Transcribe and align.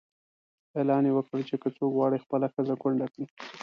اعلان 0.77 1.03
یې 1.07 1.13
وکړ 1.15 1.37
چې 1.49 1.55
که 1.61 1.67
څوک 1.77 1.91
غواړي 1.97 2.17
خپله 2.23 2.47
ښځه 2.53 2.75
کونډه 2.81 3.07
کړي. 3.13 3.25